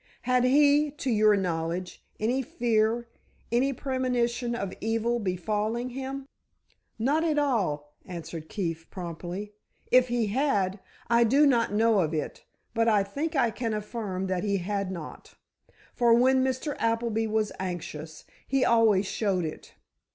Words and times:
Had 0.23 0.45
he, 0.45 0.89
to 0.89 1.11
your 1.11 1.37
knowledge, 1.37 2.03
any 2.19 2.41
fear, 2.41 3.07
any 3.51 3.71
premonition 3.71 4.55
of 4.55 4.73
evil 4.81 5.19
befalling 5.19 5.91
him?" 5.91 6.25
"Not 6.97 7.23
at 7.23 7.37
all," 7.37 7.93
answered 8.03 8.49
Keefe, 8.49 8.89
promptly. 8.89 9.53
"If 9.91 10.07
he 10.07 10.25
had, 10.25 10.79
I 11.07 11.23
do 11.23 11.45
not 11.45 11.71
know 11.73 11.99
of 11.99 12.15
it, 12.15 12.45
but 12.73 12.87
I 12.87 13.03
think 13.03 13.35
I 13.35 13.51
can 13.51 13.75
affirm 13.75 14.25
that 14.25 14.43
he 14.43 14.57
had 14.57 14.89
not. 14.91 15.35
For, 15.93 16.15
when 16.15 16.43
Mr. 16.43 16.75
Appleby 16.79 17.27
was 17.27 17.51
anxious, 17.59 18.25
he 18.47 18.65
always 18.65 19.05
showed 19.05 19.45
it. 19.45 19.75